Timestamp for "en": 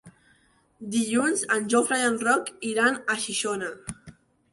1.55-1.67, 2.05-2.17